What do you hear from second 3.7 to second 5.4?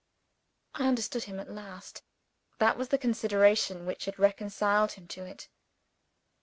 which had reconciled him to